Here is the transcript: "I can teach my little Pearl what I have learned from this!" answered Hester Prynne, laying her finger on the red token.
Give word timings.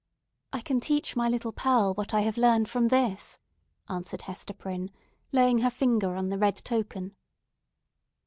"I 0.51 0.61
can 0.61 0.79
teach 0.79 1.15
my 1.15 1.29
little 1.29 1.51
Pearl 1.51 1.93
what 1.93 2.11
I 2.11 2.21
have 2.21 2.35
learned 2.35 2.67
from 2.67 2.87
this!" 2.87 3.37
answered 3.87 4.23
Hester 4.23 4.51
Prynne, 4.55 4.89
laying 5.31 5.59
her 5.59 5.69
finger 5.69 6.15
on 6.15 6.29
the 6.29 6.39
red 6.39 6.55
token. 6.65 7.15